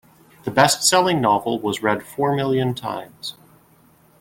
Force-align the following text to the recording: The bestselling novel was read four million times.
The 0.45 0.49
bestselling 0.49 1.21
novel 1.21 1.59
was 1.59 1.83
read 1.83 2.01
four 2.01 2.35
million 2.35 2.73
times. 2.73 3.35